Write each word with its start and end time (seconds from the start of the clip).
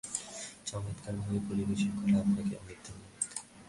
চমৎকারভাবে 0.65 1.39
পরিবেশন 1.49 1.91
করায় 1.97 2.19
আপনাকে 2.19 2.53
অনেক 2.55 2.77
ধন্যবাদ। 2.85 3.23